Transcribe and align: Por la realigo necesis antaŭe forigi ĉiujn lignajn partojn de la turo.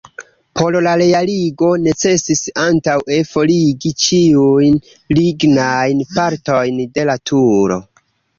Por 0.59 0.75
la 0.85 0.93
realigo 1.01 1.67
necesis 1.87 2.41
antaŭe 2.61 3.19
forigi 3.33 3.93
ĉiujn 4.05 4.81
lignajn 5.21 6.03
partojn 6.17 6.83
de 6.99 7.07
la 7.13 7.19
turo. 7.33 7.81